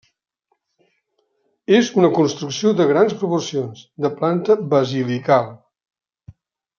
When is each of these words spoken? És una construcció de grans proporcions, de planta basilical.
És 1.79 1.91
una 1.99 2.09
construcció 2.15 2.71
de 2.79 2.87
grans 2.93 3.15
proporcions, 3.21 3.83
de 4.07 4.11
planta 4.23 4.57
basilical. 4.73 5.53